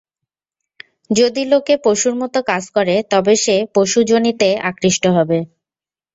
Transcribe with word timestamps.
যদি 1.09 1.41
লোকে 1.45 1.73
পশুর 1.85 2.13
মত 2.21 2.35
কাজ 2.49 2.63
করে, 2.69 2.95
তবে 3.11 3.33
সে 3.35 3.55
পশুযোনিতে 3.75 4.49
আকৃষ্ট 4.69 5.03
হবে। 5.17 5.39